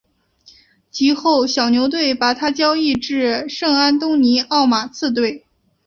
[0.89, 5.45] 及后小牛队把他交易至圣安东尼奥马刺队。